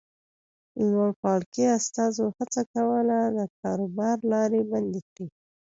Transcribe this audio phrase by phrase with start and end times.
[0.89, 5.25] لوړپاړکي استازو هڅه کوله د کاروبار لارې بندې کړي.